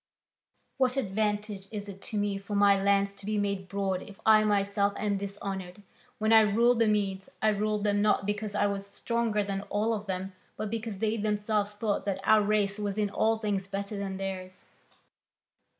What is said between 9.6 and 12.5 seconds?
all of them, but because they themselves thought that our